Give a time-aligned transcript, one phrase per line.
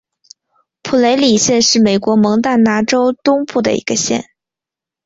[0.81, 4.31] 普雷里县是美国蒙大拿州东部的一个县。